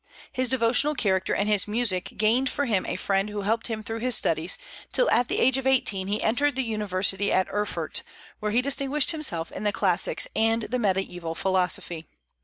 His 0.31 0.49
devotional 0.49 0.95
character 0.95 1.35
and 1.35 1.47
his 1.47 1.67
music 1.67 2.13
gained 2.17 2.49
for 2.49 2.65
him 2.65 2.87
a 2.87 2.95
friend 2.95 3.29
who 3.29 3.41
helped 3.41 3.67
him 3.67 3.83
through 3.83 3.99
his 3.99 4.15
studies, 4.15 4.57
till 4.91 5.07
at 5.11 5.27
the 5.27 5.37
age 5.39 5.59
of 5.59 5.67
eighteen 5.67 6.07
he 6.07 6.23
entered 6.23 6.55
the 6.55 6.63
University 6.63 7.31
at 7.31 7.47
Erfurt, 7.49 8.01
where 8.39 8.49
he 8.51 8.63
distinguished 8.63 9.11
himself 9.11 9.51
in 9.51 9.63
the 9.63 9.71
classics 9.71 10.27
and 10.35 10.63
the 10.63 10.79
Mediaeval 10.79 11.35
philosophy. 11.35 12.07